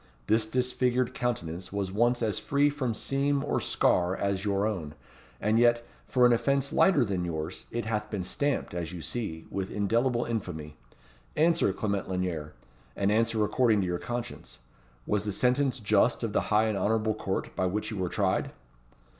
This 0.25 0.47
disfigured 0.47 1.13
countenance 1.13 1.71
was 1.71 1.91
once 1.91 2.23
as 2.23 2.39
free 2.39 2.71
from 2.71 2.95
seam 2.95 3.43
or 3.43 3.59
scar 3.61 4.15
as 4.17 4.43
your 4.43 4.65
own; 4.65 4.95
and 5.39 5.59
yet, 5.59 5.85
for 6.07 6.25
an 6.25 6.33
offence 6.33 6.73
lighter 6.73 7.05
than 7.05 7.23
yours, 7.23 7.67
it 7.69 7.85
hath 7.85 8.09
been 8.09 8.23
stamped, 8.23 8.73
as 8.73 8.91
you 8.91 9.03
see, 9.03 9.45
with 9.51 9.69
indelible 9.69 10.25
infamy. 10.25 10.75
Answer, 11.35 11.71
Clement 11.71 12.09
Lanyere, 12.09 12.53
and 12.95 13.11
answer 13.11 13.45
according 13.45 13.81
to 13.81 13.85
your 13.85 13.99
conscience, 13.99 14.57
Was 15.05 15.23
the 15.25 15.31
sentence 15.31 15.77
just 15.77 16.23
of 16.23 16.33
the 16.33 16.41
high 16.49 16.65
and 16.65 16.79
honourable 16.79 17.13
court 17.13 17.55
by 17.55 17.67
which 17.67 17.91
you 17.91 17.97
were 17.97 18.09
tried?" 18.09 18.51